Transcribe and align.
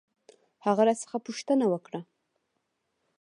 هغه 0.65 0.81
راڅخه 0.87 1.17
پوښتنه 1.27 1.65
وکړ. 1.73 1.93